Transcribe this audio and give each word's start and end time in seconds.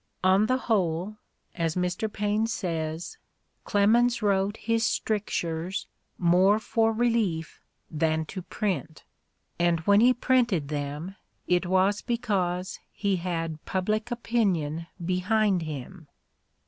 "On 0.23 0.47
the 0.47 0.57
whole," 0.57 1.17
as 1.53 1.75
Mr. 1.75 2.11
Paine 2.11 2.47
says, 2.47 3.19
"Clemens 3.65 4.23
wrote 4.23 4.57
his 4.57 4.81
stric 4.83 5.25
tures 5.27 5.85
more 6.17 6.57
for 6.57 6.91
relief 6.91 7.61
than 7.91 8.25
to 8.25 8.41
print," 8.41 9.03
and 9.59 9.81
when 9.81 9.99
he 10.01 10.11
printed 10.11 10.69
them 10.69 11.17
it 11.45 11.67
was 11.67 12.01
because 12.01 12.79
he 12.91 13.17
had 13.17 13.63
public 13.65 14.09
opinion 14.09 14.87
behind 15.05 15.61
him. 15.61 16.07